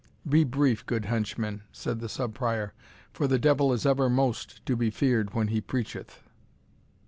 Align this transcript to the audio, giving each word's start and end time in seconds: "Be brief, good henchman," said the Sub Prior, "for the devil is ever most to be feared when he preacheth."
"Be 0.27 0.43
brief, 0.43 0.83
good 0.87 1.05
henchman," 1.05 1.61
said 1.71 1.99
the 1.99 2.09
Sub 2.09 2.33
Prior, 2.33 2.73
"for 3.13 3.27
the 3.27 3.37
devil 3.37 3.71
is 3.71 3.85
ever 3.85 4.09
most 4.09 4.65
to 4.65 4.75
be 4.75 4.89
feared 4.89 5.35
when 5.35 5.49
he 5.49 5.61
preacheth." 5.61 6.23